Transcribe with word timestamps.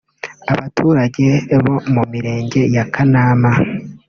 Abaturage 0.53 1.25
bo 1.63 1.75
mu 1.93 2.03
Mirenge 2.11 2.61
ya 2.75 2.83
kanama 2.93 3.51